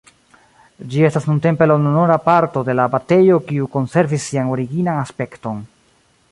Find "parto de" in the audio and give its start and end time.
2.29-2.75